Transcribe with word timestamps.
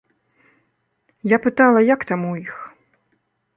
Я 1.35 1.39
пытала, 1.45 1.79
як 1.93 2.01
там 2.13 2.25
у 2.33 2.35
іх. 2.43 2.53